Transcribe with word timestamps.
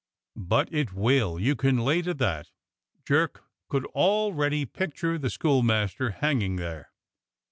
"But 0.35 0.73
it 0.73 0.93
will, 0.93 1.39
you 1.39 1.55
can 1.55 1.77
lay 1.77 2.01
to 2.01 2.15
that." 2.15 2.49
Jerk 3.05 3.43
could 3.69 3.85
al 3.95 4.33
ready 4.33 4.65
picture 4.65 5.19
the 5.19 5.29
schoolmaster 5.29 6.09
hanging 6.09 6.55
there. 6.55 6.89